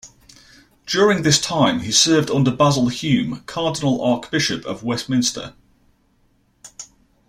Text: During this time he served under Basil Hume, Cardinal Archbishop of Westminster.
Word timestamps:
During 0.87 1.21
this 1.21 1.39
time 1.39 1.81
he 1.81 1.91
served 1.91 2.31
under 2.31 2.49
Basil 2.49 2.87
Hume, 2.87 3.43
Cardinal 3.45 4.01
Archbishop 4.01 4.65
of 4.65 4.81
Westminster. 4.83 5.53